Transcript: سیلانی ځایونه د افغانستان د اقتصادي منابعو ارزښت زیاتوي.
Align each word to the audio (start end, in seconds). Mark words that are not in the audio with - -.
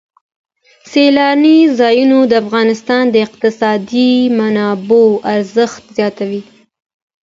سیلانی 0.91 1.59
ځایونه 1.79 2.17
د 2.27 2.33
افغانستان 2.43 3.03
د 3.09 3.15
اقتصادي 3.27 4.11
منابعو 4.39 5.21
ارزښت 5.33 5.83
زیاتوي. 5.97 6.41